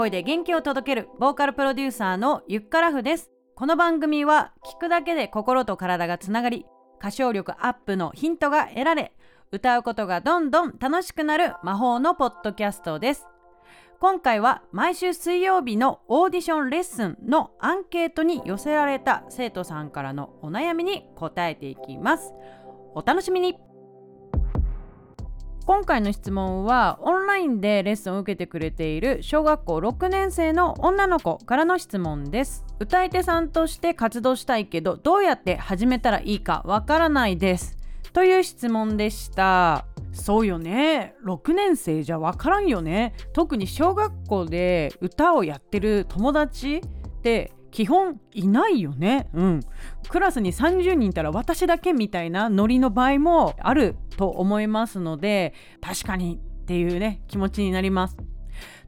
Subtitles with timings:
[0.00, 3.30] 声で元気を届けるボーカルプロデューサーのゆっからふです。
[3.54, 6.64] この番組は聞くだけで心と体がつながり
[7.00, 9.12] 歌唱力アップのヒントが得られ
[9.52, 13.26] 歌うことがどんどん楽しくなる魔法のポッドキャストです。
[14.00, 22.32] 今回は毎週水曜日のオーディションレッスンのアンケートに寄せられた生徒さんからのお悩みに答えていきます。
[22.94, 23.58] お楽しみに。
[25.66, 32.64] 今回の質問はオンラインでレッスンを受けてくれている小学校6年生の女の子からの質問です。
[32.80, 37.76] 歌い手さんとして活動したいけどどうやって始めたらいいかわからないです。
[38.12, 39.86] という質問でした。
[40.12, 41.14] そうよね。
[41.24, 43.14] 6年生じゃわからんよね。
[43.32, 49.28] 特に小学校で歌をやってる友達って基本いないよね。
[49.32, 49.60] うん。
[50.08, 58.16] クラスに30人いたら私だけみたいなノリの場合もあると思いますので確かにっていうね気持ちになります。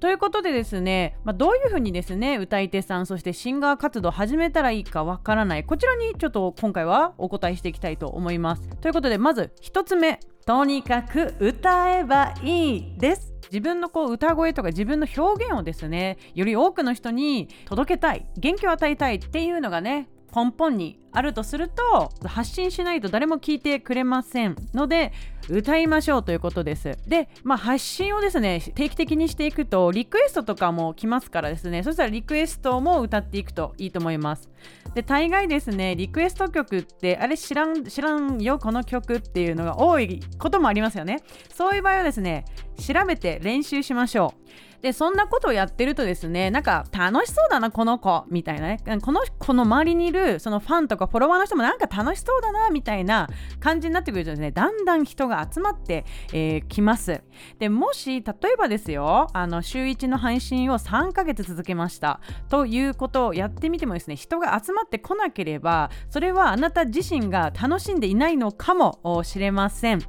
[0.00, 5.64] ということでですね、まあ、どういうふうにですね歌い手さんそしてシンガー活動始めたらいいかわからない。
[5.64, 8.68] こちらにちょっと今回はお答えしていきたいと思います。
[8.80, 10.20] ということでまず1つ目。
[10.46, 13.32] とにかく歌えばいいです。
[13.52, 25.12] 自分のこう歌声とか自分の表現をですねより多くの人に届けたい元気を与えたいっていうのがね根本にあるとすると発信しないと誰も聞いてくれませんので
[25.48, 26.96] 歌いましょうということです。
[27.08, 31.82] で、まあ、発信をですね定期的にしていくとリクエストとかも来ますからですね。
[31.82, 34.48] そしたらリクエストも歌っていくといいと思います。
[34.94, 41.22] で大概ですねリクエスト曲ってあれ知らん知らんよこの曲っていうのが多いこともありますよね。
[41.52, 42.44] そういう場合はですね
[42.78, 44.69] 調べて練習しましょう。
[44.82, 48.80] でそんなことをやってるとですねなんか楽しそうだなこの子みたいなね。
[49.02, 53.28] このこの周りにいるそのファンとかフォロワーの人もなんか楽しそうだなみたいな
[53.60, 57.22] 感じになってくるとですねだんだん人が集まってき、えー、ます。
[57.58, 70.00] でもし例えばですよあの週1の配信を3ヶ月続けましたということをやってみてもですね人が集まってこなければそれはあなた自身が楽しんでいないのかもしれません。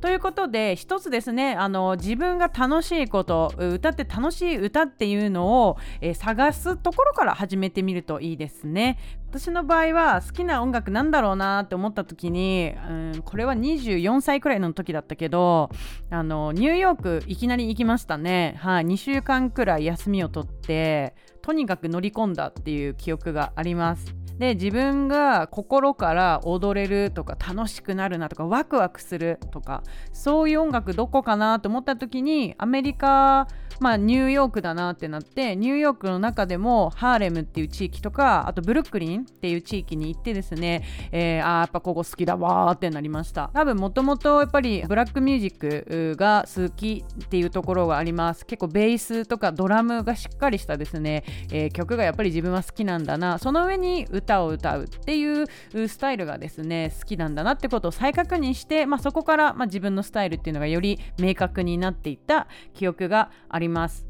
[0.00, 8.98] ということで一つですねあの自分が楽しいこと歌って楽しい歌っていうのを、えー、探すところから始めてみるといいですね。
[9.32, 15.70] 私の場合は好きな音楽なんだろうなって思った時に、うん、これは24歳くらいの時だったけど
[16.10, 18.56] あのニューヨークいきなり行きましたね。
[18.58, 24.14] はい、2週間くらい休みを取ってとにかく乗り込んだっていう記憶があります。
[24.38, 29.82] で自分が心から踊れるとか楽しくなるなとかワクワクするとか
[30.12, 33.46] そういう音楽どこかなと思った時にアメリカ
[33.80, 43.50] まあニューヨークだなってなってニューヨークの中でもハーレムっていう地域とかあとブルックリンっていう地域に行ってですね、えー、あやっぱここ好きだわーってなりました。
[43.52, 48.46] 多分もともとやっぱりブラックミュージックが好きっていうところがあります。
[48.46, 53.38] 結構ベースとかドラムがしっかりしたですね、えー、曲がやっぱり自分は好きなんだな。
[53.38, 55.46] その上に歌を歌うっていう
[55.88, 64.06] スタイルがですね好きなんだなってことを再確認して、まあ、そこから、まあ、自分のスタイルっていうのがより明確になっていった記憶があります。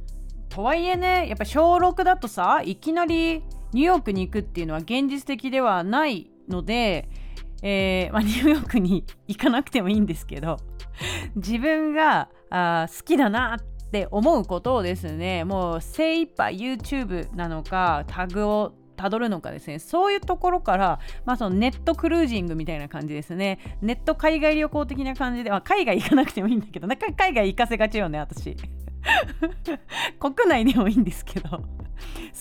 [0.48, 7.08] とはいえねやっぱ小6だとさいきなりニューヨークに行くっていうのは現実的ではないので、
[7.62, 10.58] えー、まあ、ニューヨークに行かなくてもいいんですけど
[11.36, 23.58] 自分があ好きだなって思うことをですねもう精一杯 YouTube なのかタグをたどるのかですねそういうところから、まあ、そのネットクルージングみたいな感じですね。
[23.80, 28.56] ネット海外旅行的な感じで、まあ、海外行かなくてもいいんだけどなんか海外行かせがちよね私。
[30.20, 31.48] 国内でもいいんですけど。
[31.58, 31.66] 好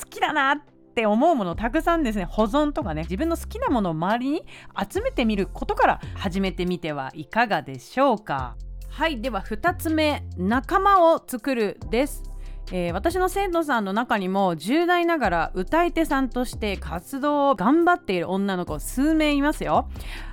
[0.09, 2.25] きだなってって思うものをたくさんですね。
[2.25, 3.01] 保存とかね。
[3.03, 4.43] 自分の好きなものを周りに
[4.91, 8.55] 集めてみることから始めてみてはいかがでしょうか。
[8.87, 9.19] はい。
[9.19, 12.21] では2つ目仲間を作るです。
[12.71, 19.89] えー、私の生徒さんの中にも10代ながら歌い手さんとして活動を頑張っている女の子数名いますよ。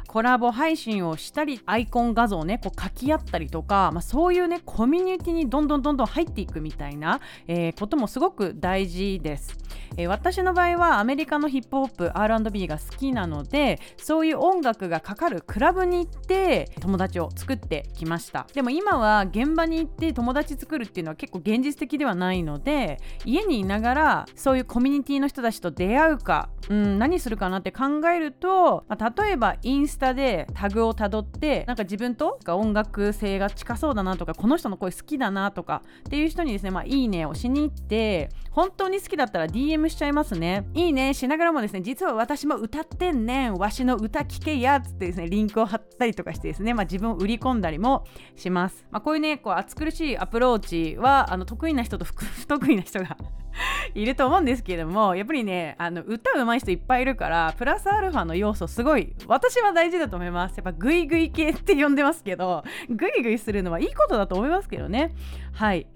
[0.09, 9.55] コラボ配信をしたりアイコン画像をねこう書き合ったりとか、まあ、そういうねコミュニティにどんどんどんどん入っていくみたいな、えー、こともすごく大事です、
[9.99, 18.47] えー、私の場合はアメリカのヒップホップ R&B が好きなのでそういう音楽がかかるクラブに行って友達を作ってきました。
[18.55, 40.69] でも今は現場に行って友達作るっていうのは結構現実的ではないので家にいながらそういうコミュニティの人たちと出会うか、うん、何するかなって考えると、まあ、例えばインススタでタグをたどってなんか自分と音楽性が近そうだなとかこの人の声好きだなとかっていう人にですね、まあ、いいねをしに行って本当に好きだったら DM しちゃいますね。
[40.73, 48.05] いいねしながらもですね実は私も歌ってんねんわしの歌聞けやつってですねリンクを貼ったりとかしてですね、まあ、自分を売り込んだりも
[48.37, 52.15] します、まあ、こういうねこう暑苦しいアプローチはあの得意な人と不
[52.47, 53.17] 得意な人が
[53.95, 60.57] いると思うんですけれどもやっぱりねあの歌うまい人いっぱいいるからプラスアルファの要素すごい私は大事だと思います。
[60.57, 65.15] やっぱグイグイ系って呼んでますけどグイグイするのはいいことだと思いますけどね。
[65.53, 65.87] はい。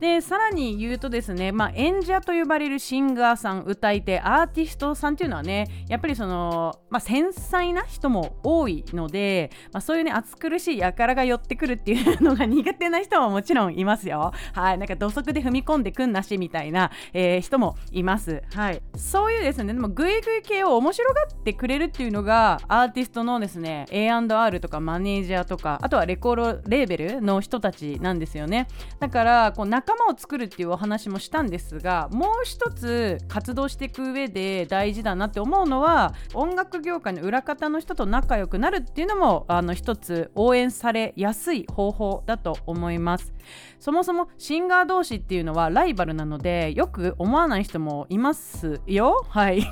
[0.00, 14.32] でさらに言うとですね、まあ、演者と呼ばれるシンガーさん歌い手アーティストさんっていうのはねやっぱりその、まあ、繊細な人も多いので、まあ、そういうね暑苦しい輩が寄ってくるっていうのが苦手な人ももちろんいますよ。
[14.52, 14.78] はい。
[14.78, 18.42] なんか土足で踏み込んでくんなしみたいな、えー、人もいます。
[18.54, 18.82] はい。
[18.96, 28.68] そういうですねでもグイグイ系を面白がってくれるっていうのがアーティストのですね A&R とかマネージャーとかあとはレコードレーベルの人たちなんですよね。
[29.00, 43.32] だからこう仲間を作るっていうお話もしたんですがもう一つ活動していく上で大事だなって思うのは音楽業界の裏方の人と仲良くなるっていうのもあの一つ応援されやすい方法だと思います。
[43.78, 49.24] そもそもシンガー同士っていうのはライバルなのでよく思わない人もいますよ。
[49.28, 49.62] はい。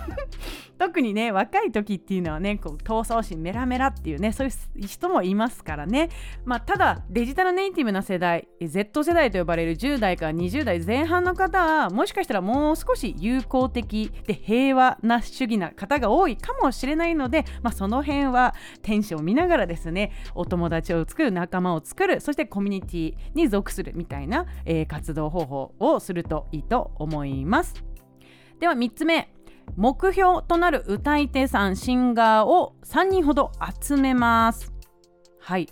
[0.79, 6.11] 特にね若い時っていうのはねこう闘争心メラメラっていうねそういう人もいますからね。
[6.45, 27.85] まあただデジタルネイティブな世代 Z 世代と呼ばれる10代から20代前半の方はもしかしたらもう少し友好的で平和な主義な方が多いかもしれないので、まあ、その辺はテンションを見ながらですねお友達を作る仲間を作るそしてコミュニティに属するみたいな、えー、活動方法をするといいと思います。
[28.61, 29.33] では3つ目
[29.75, 33.53] 目標となる歌い手さんシンガーを3人ほど
[33.83, 34.73] 集めます。
[35.41, 35.69] はい。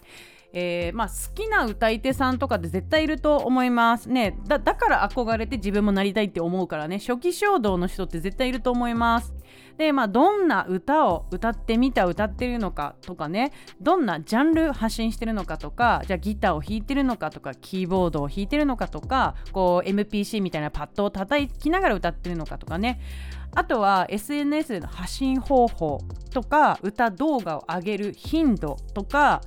[0.56, 4.08] えー、まあ、好きな歌い手さんとかって絶対いると思います。
[4.08, 7.00] ねだから憧れて自分もなりたいって思うからね。
[7.00, 9.34] 初期衝動の人って絶対いると思います。
[9.76, 13.52] でまあどんな歌を歌ってみた歌ってるのかとかね。
[13.80, 23.00] どんなジャンル発信してるのかとかじゃあギターを弾いてるのかとかキーボードを弾いてるのかとかこう MPC みたいなパッドを叩きながら歌ってるのかとかね。
[23.56, 26.00] あとは SNS での発信方法
[26.32, 29.42] とか歌動画を上げる頻度とか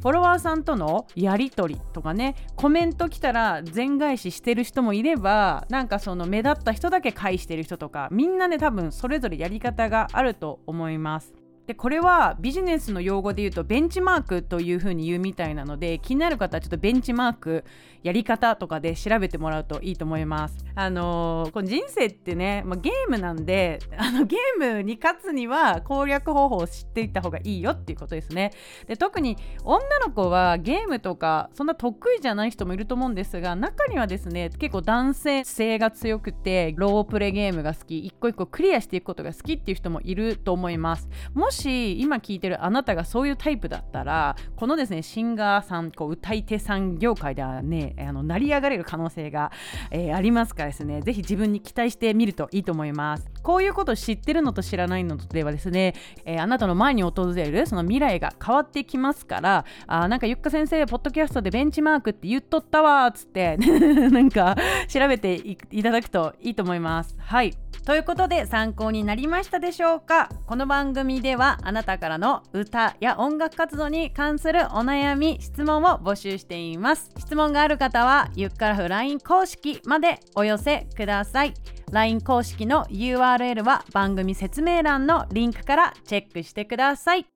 [0.00, 11.39] フォロワーさんとのやり取りとかねコメント来たら全返ししてる人もいればなんかその目立った人だけ返してる人とかみんなね多分それぞれやり方があると思います。
[11.66, 17.64] でこれはビジネスの用語で言うとベンチマークというふうに言うみたいなので気になる方はちょっとベンチマーク
[18.02, 20.64] やり方とかで調べてもらうといいと思います。
[20.74, 28.52] あのー、この人生ってね、まあ、ゲームなんであのゲームに勝つには攻略方法を知っていった方がいいよっていうことですね。
[28.86, 41.08] で特に女の子はゲームとかそんな得意じゃない人もいると思うんですが中にはですね結構男性性が強くてロープレゲームが好き一個一個クリアしていくことが好きっていう人もいると思います。
[41.34, 49.52] もしし今聞いてるあなたがそういうタイプだったらこのですねシンガーさんこう歌い手さん業界ではねあの成り上がれる可能性が、
[49.90, 53.30] えー、ありますからですねぜひ自分に期待してみるといいと思います。
[53.42, 63.56] こういうことを知ってるのと知らないのとではですね、えー、あなたの前に訪れるその未来が変わってきますからあなんかゆっか先生ポッドキャストでベンチマークって言っとったわっつって
[64.10, 64.56] なんか
[64.88, 65.34] 調べて
[65.70, 67.16] いただくといいと思います。
[67.18, 67.54] はい。
[67.86, 70.28] ということで参考になりましたでしょうか？
[70.46, 77.10] この番組ではあなたからの歌や音楽活動に関するお悩み質問を募集しています。
[77.18, 81.54] 質問がある方はゆっからふ LINE 公式までお寄せください。
[81.90, 87.26] LINE 公式の URL は番組説明欄のリンクからチェックしてください。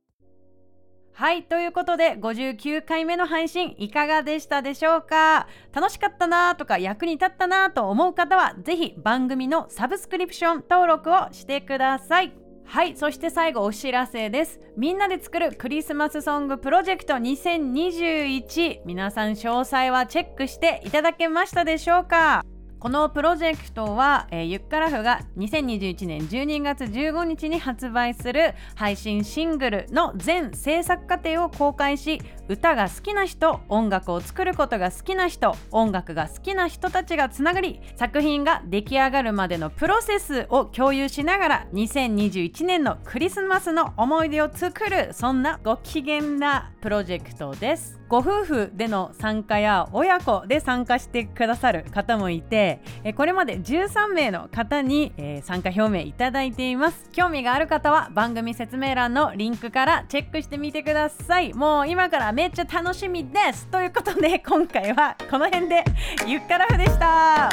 [1.17, 5.47] はいということで59回目の配信いかがでしたでしょうか？
[5.73, 12.44] 楽しかったなとか役に立ったなと思う方はぜひ番組のサブスクリプション登録をしてください。
[12.67, 14.61] はいそして最後お知らせです。
[14.77, 22.45] みんなで作るクリスマスソングプロジェクト2021皆さん詳細はチェックしていただけましたでしょうか？
[22.85, 52.81] このプロジェクトは、えー、ゆっからふが2021年12月15日に発売する配信シングルの全制作過程を公開し歌が好きな人音楽を作ることが好きな人音楽が好きな人たちがつながり作品が出来上がるまでのプロセスを共有しながら2021年のクリスマスの思い出を作るそんなご機嫌なプロジェクトですご夫婦での参加や親子で参加してくださる方もいて
[53.17, 57.11] これまで13名の方に参加表明いただいています。
[57.11, 61.55] 興味がある方は番組説明欄のリンクからチェックしてみてください。
[61.55, 63.67] もう今からめっちゃ楽しみです。
[63.67, 65.83] ということで今回はこの辺で。
[66.25, 67.51] ゆっからふでした。